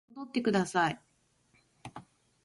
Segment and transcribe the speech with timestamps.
[0.15, 0.99] 戻ってください